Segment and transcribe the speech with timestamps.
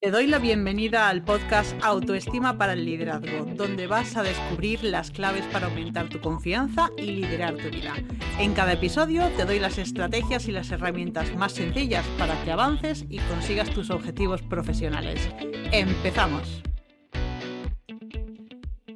[0.00, 5.10] Te doy la bienvenida al podcast Autoestima para el Liderazgo, donde vas a descubrir las
[5.10, 7.94] claves para aumentar tu confianza y liderar tu vida.
[8.38, 13.06] En cada episodio te doy las estrategias y las herramientas más sencillas para que avances
[13.08, 15.28] y consigas tus objetivos profesionales.
[15.72, 16.62] ¡Empezamos!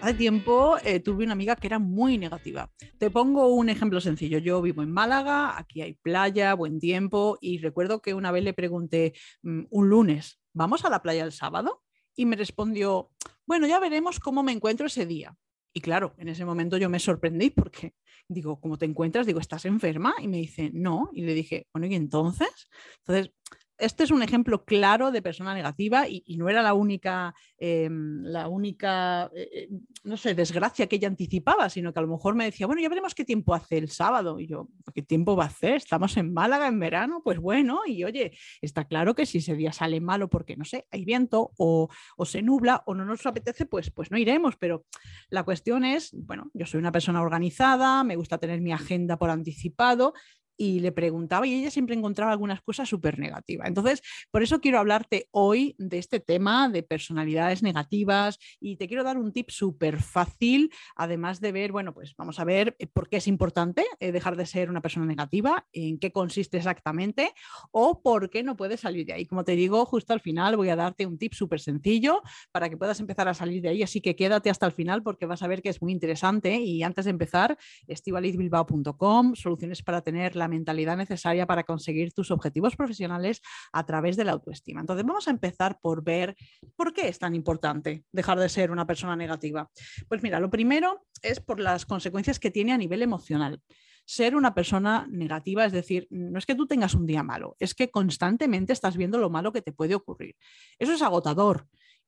[0.00, 2.70] Hace tiempo eh, tuve una amiga que era muy negativa.
[2.98, 4.38] Te pongo un ejemplo sencillo.
[4.38, 8.52] Yo vivo en Málaga, aquí hay playa, buen tiempo, y recuerdo que una vez le
[8.52, 11.82] pregunté mm, un lunes, ¿vamos a la playa el sábado?
[12.16, 13.10] Y me respondió,
[13.44, 15.36] bueno, ya veremos cómo me encuentro ese día.
[15.72, 17.94] Y claro, en ese momento yo me sorprendí porque
[18.28, 19.26] digo, ¿cómo te encuentras?
[19.26, 20.14] Digo, ¿estás enferma?
[20.20, 21.10] Y me dice, no.
[21.12, 22.68] Y le dije, bueno, ¿y entonces?
[22.98, 23.34] Entonces,
[23.78, 28.48] este es un ejemplo claro de persona negativa y, no era la única, em, la
[28.48, 29.68] única eh, eh,
[30.04, 32.88] no sé, desgracia que ella anticipaba, sino que a lo mejor me decía, bueno, ya
[32.88, 34.38] veremos qué tiempo hace el sábado.
[34.38, 35.76] Y yo, ¿qué tiempo va a hacer?
[35.76, 39.72] Estamos en Málaga en verano, pues bueno, y oye, está claro que si ese día
[39.72, 43.66] sale malo porque, no sé, hay viento o, o se nubla o no nos apetece,
[43.66, 44.56] pues, pues no iremos.
[44.56, 44.84] Pero
[45.30, 49.30] la cuestión es, bueno, yo soy una persona organizada, me gusta tener mi agenda por
[49.30, 50.12] anticipado
[50.56, 53.68] y le preguntaba y ella siempre encontraba algunas cosas súper negativas.
[53.68, 59.04] Entonces, por eso quiero hablarte hoy de este tema de personalidades negativas y te quiero
[59.04, 63.08] dar un tip súper fácil, además de ver, bueno, pues vamos a ver eh, por
[63.08, 67.32] qué es importante eh, dejar de ser una persona negativa, en qué consiste exactamente
[67.70, 69.26] o por qué no puedes salir de ahí.
[69.26, 72.76] Como te digo, justo al final voy a darte un tip súper sencillo para que
[72.76, 75.48] puedas empezar a salir de ahí, así que quédate hasta el final porque vas a
[75.48, 80.96] ver que es muy interesante y antes de empezar, estivalizbilbao.com, soluciones para tener la mentalidad
[80.96, 83.40] necesaria para conseguir tus objetivos profesionales
[83.72, 84.80] a través de la autoestima.
[84.80, 86.36] Entonces vamos a empezar por ver
[86.76, 89.70] por qué es tan importante dejar de ser una persona negativa.
[90.08, 93.60] Pues mira, lo primero es por las consecuencias que tiene a nivel emocional
[94.06, 97.74] ser una persona negativa, es decir, no es que tú tengas un día malo, es
[97.74, 100.36] que constantemente estás viendo lo malo que te puede ocurrir.
[100.78, 101.66] Eso es agotador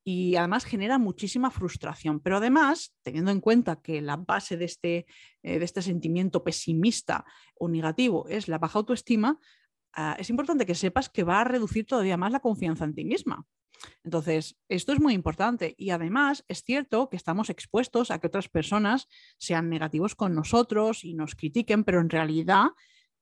[0.08, 2.20] y además genera muchísima frustración.
[2.20, 5.06] Pero además, teniendo en cuenta que la base de este,
[5.42, 7.24] eh, de este sentimiento pesimista
[7.56, 9.40] o negativo es la baja autoestima,
[9.94, 13.04] ah, es importante que sepas que va a reducir todavía más la confianza en ti
[13.04, 13.44] misma.
[14.04, 18.48] Entonces, esto es muy importante y además es cierto que estamos expuestos a que otras
[18.48, 19.08] personas
[19.38, 22.68] sean negativos con nosotros y nos critiquen, pero en realidad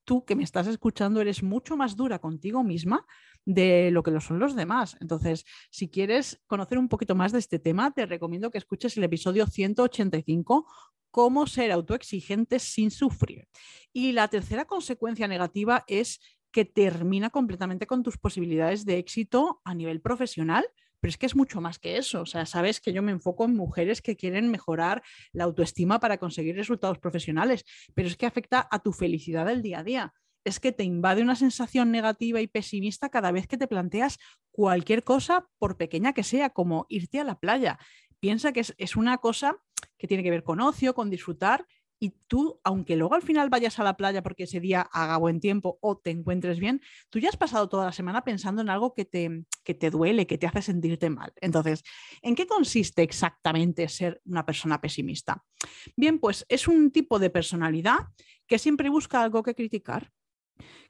[0.05, 3.05] tú que me estás escuchando eres mucho más dura contigo misma
[3.43, 4.97] de lo que lo son los demás.
[5.01, 9.03] Entonces, si quieres conocer un poquito más de este tema, te recomiendo que escuches el
[9.03, 10.65] episodio 185,
[11.11, 13.47] cómo ser autoexigente sin sufrir.
[13.91, 16.19] Y la tercera consecuencia negativa es
[16.51, 20.65] que termina completamente con tus posibilidades de éxito a nivel profesional
[21.05, 22.21] pero es que es mucho más que eso.
[22.21, 26.17] O sea, sabes que yo me enfoco en mujeres que quieren mejorar la autoestima para
[26.17, 30.59] conseguir resultados profesionales, pero es que afecta a tu felicidad del día a día es
[30.59, 34.17] que te invade una sensación negativa y pesimista cada vez que te planteas
[34.49, 37.77] cualquier cosa, por pequeña que sea, como irte a la playa.
[38.19, 39.57] Piensa que es, una cosa
[39.99, 41.67] que tiene que ver con ocio, con disfrutar,
[41.99, 45.39] y tú, aunque luego al final vayas a la playa porque ese día haga buen
[45.39, 48.93] tiempo o te encuentres bien, tú ya has pasado toda la semana pensando en algo
[48.93, 51.33] que te, que te duele, que te hace sentirte mal.
[51.41, 51.83] Entonces,
[52.21, 55.43] ¿en qué consiste exactamente ser una persona pesimista?
[55.95, 57.99] Bien, pues es un tipo de personalidad
[58.47, 60.11] que siempre busca algo que criticar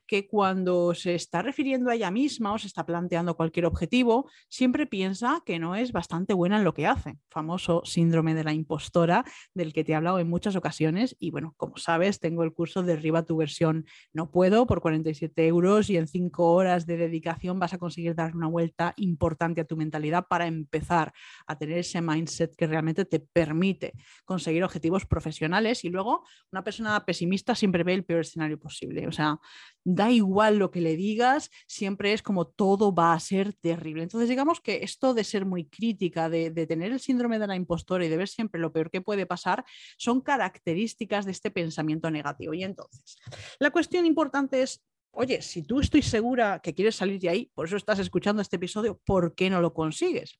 [0.08, 4.86] que cuando se está refiriendo a ella misma o se está planteando cualquier objetivo, siempre
[4.86, 7.18] piensa que no es bastante buena en lo que hace.
[7.30, 11.16] Famoso síndrome de la impostora del que te he hablado en muchas ocasiones.
[11.20, 15.48] Y bueno, como sabes, tengo el curso de Derriba tu versión No puedo por 47
[15.48, 19.66] euros y en 5 horas de dedicación vas a conseguir dar una vuelta importante a
[19.66, 21.14] tu mentalidad para empezar
[21.48, 23.94] a tener ese mindset que realmente te permite
[24.24, 25.84] conseguir objetivos profesionales.
[25.84, 29.08] Y luego, una persona pesimista siempre ve el peor escenario posible.
[29.08, 29.40] O sea,
[29.86, 34.04] da igual lo que le digas, siempre es como todo va a ser terrible.
[34.04, 38.04] Entonces, digamos que esto de ser muy crítica, de, tener el síndrome de la impostora
[38.04, 39.64] y de ver siempre lo peor que puede pasar,
[39.98, 42.56] son características de este pensamiento negativo.
[42.56, 43.18] Y entonces,
[43.60, 47.68] la cuestión importante es, oye, si tú estoy segura que quieres salir de ahí, por
[47.68, 50.40] eso estás escuchando este episodio, ¿por qué no lo consigues?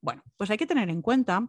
[0.00, 1.48] Bueno, pues hay que tener en cuenta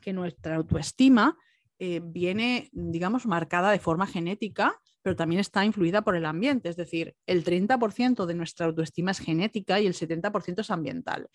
[0.00, 1.36] que nuestra autoestima
[1.80, 6.76] eh, viene, digamos, marcada de forma genética pero también está influida por el ambiente, es
[6.76, 11.28] decir, el 30% de nuestra autoestima es genética y el 70% es ambiental.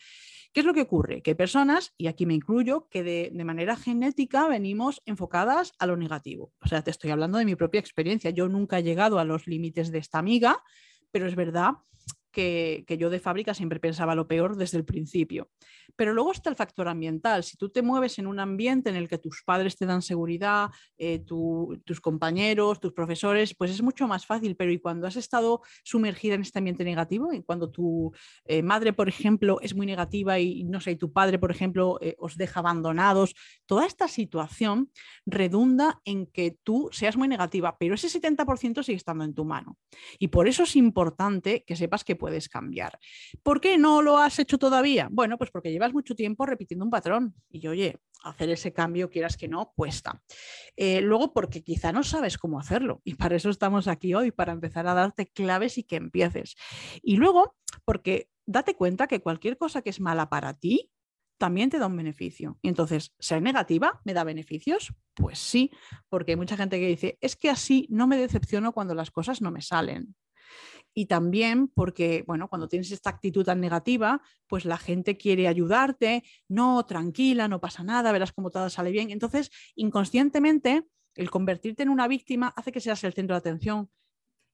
[0.53, 1.21] ¿Qué es lo que ocurre?
[1.21, 5.97] Que personas, y aquí me incluyo, que de, de, manera genética venimos enfocadas a lo
[5.97, 6.53] negativo.
[6.61, 8.29] O sea, te estoy hablando de mi propia experiencia.
[8.29, 10.63] Yo nunca he llegado a los límites de esta amiga,
[11.11, 11.73] pero es verdad
[12.35, 15.49] que, yo de fábrica siempre pensaba lo peor desde el principio.
[15.95, 17.43] Pero luego está el factor ambiental.
[17.43, 20.69] Si tú te mueves en un ambiente en el que tus padres te dan seguridad,
[20.97, 24.55] eh, tus compañeros, tus profesores, pues es mucho más fácil.
[24.57, 27.31] Pero ¿y cuando has estado sumergida en este ambiente negativo?
[27.31, 28.11] Y cuando tu
[28.43, 31.97] eh, madre, por ejemplo, es muy negativa y no sé, y tu padre, por ejemplo,
[32.01, 33.33] eh, os deja abandonados,
[33.65, 34.91] toda esta situación
[35.25, 39.77] redunda en que tú seas muy negativa, pero ese 70% sigue estando en tu mano.
[40.19, 42.97] Y por eso es importante que sepas que puedes cambiar.
[43.43, 45.09] ¿Por qué no lo has hecho todavía?
[45.11, 49.37] Bueno, pues porque llevas mucho tiempo repitiendo un patrón y oye, hacer ese cambio, quieras
[49.37, 50.23] que no, cuesta.
[50.75, 54.53] Eh, luego, porque quizá no sabes cómo hacerlo y para eso estamos aquí hoy, para
[54.53, 56.55] empezar a darte claves y que empieces.
[57.03, 57.55] Y luego,
[57.85, 60.89] porque date cuenta que cualquier cosa que es mala para ti,
[61.37, 62.57] también te da un beneficio.
[62.63, 64.95] Y entonces, ¿ser negativa me da beneficios?
[65.13, 65.69] Pues sí,
[66.09, 69.43] porque hay mucha gente que dice, es que así no me decepciono cuando las cosas
[69.43, 70.15] no me salen
[70.95, 76.23] y también porque, bueno, cuando tienes esta actitud tan negativa, pues la gente quiere ayudarte,
[76.47, 79.11] no, tranquila, no pasa nada, verás cómo todo sale bien.
[79.11, 83.89] Entonces, inconscientemente, el convertirte en una víctima hace que seas el centro de atención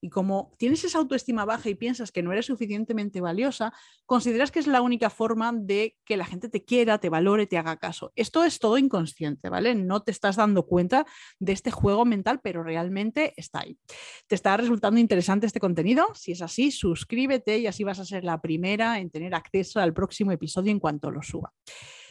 [0.02, 3.72] y como tienes esa autoestima baja y piensas que no eres suficientemente valiosa,
[4.04, 7.56] consideras que es la única forma de que la gente te quiera, te valore, te
[7.56, 8.12] haga caso.
[8.16, 9.76] Esto es todo inconsciente, ¿vale?
[9.76, 11.06] No te estás dando cuenta
[11.38, 13.78] de este juego mental, pero realmente está ahí.
[14.26, 16.08] ¿Te está resultando interesante este contenido?
[16.14, 19.94] Si es así, suscríbete y así vas a ser la primera en tener acceso al
[19.94, 21.52] próximo episodio en cuanto lo suba.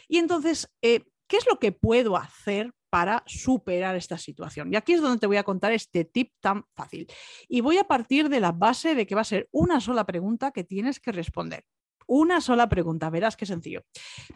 [0.08, 4.70] Y entonces, eh, ¿qué es lo que puedo hacer para superar esta situación.
[4.70, 7.06] Y aquí es donde te voy a contar este tip tan fácil.
[7.48, 10.50] Y voy a partir de la base de que va a ser una sola pregunta
[10.50, 11.64] que tienes que responder.
[12.06, 13.82] Una sola pregunta, verás qué sencillo.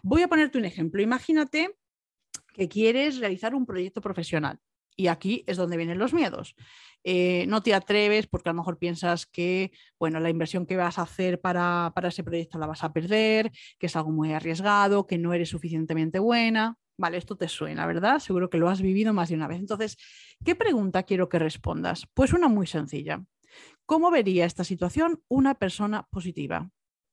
[0.03, 1.03] Voy a ponerte un ejemplo.
[1.03, 1.77] Imagínate
[2.55, 4.59] que quieres realizar un proyecto profesional.
[4.97, 6.55] Y aquí es donde vienen los miedos.
[7.05, 10.99] Eh, no te atreves porque a lo mejor piensas que bueno, la inversión que vas
[10.99, 15.07] a hacer para, para ese proyecto la vas a perder, que es algo muy arriesgado,
[15.07, 16.79] que no eres suficientemente buena.
[16.99, 18.19] Vale, esto te suena, ¿verdad?
[18.21, 19.59] Seguro que lo has vivido más de una vez.
[19.61, 19.99] Entonces,
[20.45, 22.07] ¿qué pregunta quiero que respondas?
[22.15, 23.23] Pues una muy sencilla.
[23.85, 26.71] ¿Cómo vería esta situación una persona positiva?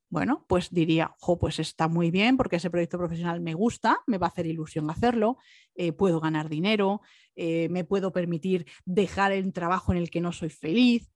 [0.09, 4.17] Bueno, pues diría, jo, pues está muy bien porque ese proyecto profesional me gusta, me
[4.19, 5.37] va a hacer ilusión hacerlo,
[5.75, 7.01] eh, puedo ganar dinero,
[7.35, 11.11] eh, me puedo permitir dejar el trabajo en el que no soy feliz.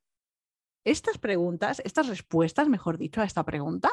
[0.84, 3.92] Estas preguntas, estas respuestas, mejor dicho, a esta pregunta,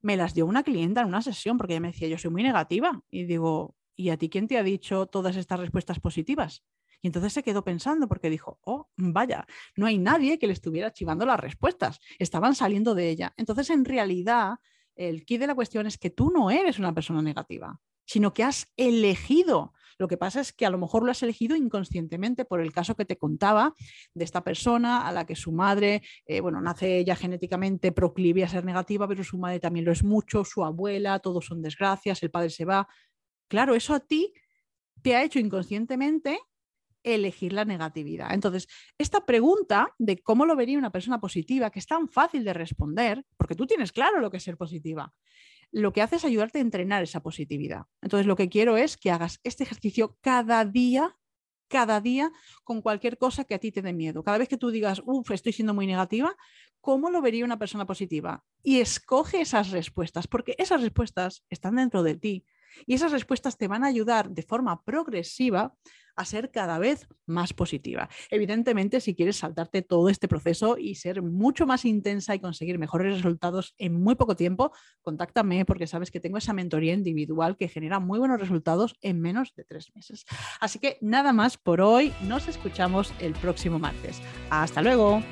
[0.00, 2.42] me las dio una clienta en una sesión porque ella me decía, yo soy muy
[2.42, 3.02] negativa.
[3.10, 6.62] Y digo, ¿y a ti quién te ha dicho todas estas respuestas positivas?
[7.02, 9.46] Y entonces se quedó pensando porque dijo, oh, vaya,
[9.76, 13.34] no hay nadie que le estuviera chivando las respuestas, estaban saliendo de ella.
[13.36, 14.56] Entonces, en realidad,
[14.94, 18.44] el key de la cuestión es que tú no eres una persona negativa, sino que
[18.44, 19.72] has elegido.
[19.98, 22.94] Lo que pasa es que a lo mejor lo has elegido inconscientemente por el caso
[22.96, 23.74] que te contaba
[24.14, 28.48] de esta persona a la que su madre, eh, bueno, nace ella genéticamente proclive a
[28.48, 32.30] ser negativa, pero su madre también lo es mucho, su abuela, todos son desgracias, el
[32.30, 32.86] padre se va,
[33.48, 34.32] Claro, eso a ti
[35.02, 36.38] te ha hecho inconscientemente
[37.04, 38.34] elegir la negatividad.
[38.34, 42.52] Entonces, esta pregunta de cómo lo vería una persona positiva, que es tan fácil de
[42.54, 45.14] responder, porque tú tienes claro lo que es ser positiva,
[45.72, 47.82] lo que hace es ayudarte a entrenar esa positividad.
[48.02, 51.16] Entonces, lo que quiero es que hagas este ejercicio cada día,
[51.68, 52.32] cada día,
[52.64, 54.22] con cualquier cosa que a ti te dé miedo.
[54.24, 56.36] Cada vez que tú digas, uff, estoy siendo muy negativa,
[56.80, 58.44] ¿cómo lo vería una persona positiva?
[58.62, 62.46] Y escoge esas respuestas, porque esas respuestas están dentro de ti
[62.86, 65.74] y esas respuestas te van a ayudar de forma progresiva
[66.16, 68.08] a ser cada vez más positiva.
[68.30, 73.16] Evidentemente, si quieres saltarte todo este proceso y ser mucho más intensa y conseguir mejores
[73.16, 78.00] resultados en muy poco tiempo, contáctame porque sabes que tengo esa mentoría individual que genera
[78.00, 80.24] muy buenos resultados en menos de tres meses.
[80.60, 84.20] Así que nada más por hoy, nos escuchamos el próximo martes.
[84.50, 85.22] Hasta luego.